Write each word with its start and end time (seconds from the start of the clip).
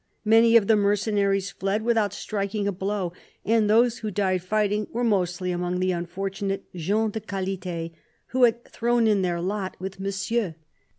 Many 0.25 0.57
of 0.57 0.65
the 0.65 0.75
mercenaries 0.75 1.51
fled 1.51 1.83
without 1.83 2.11
striking 2.11 2.67
a 2.67 2.71
blow, 2.71 3.13
and 3.45 3.69
those 3.69 3.99
who 3.99 4.09
died 4.09 4.41
fighting 4.41 4.87
were 4.89 5.03
mostly 5.03 5.51
among 5.51 5.79
the 5.79 5.91
unfortunate 5.91 6.63
"gens 6.73 7.11
de 7.11 7.19
qualite" 7.21 7.91
who 8.29 8.45
had 8.45 8.65
thrown 8.65 9.05
in 9.05 9.21
their 9.21 9.39
lot 9.39 9.77
with 9.79 9.99
Monsieur. 9.99 10.55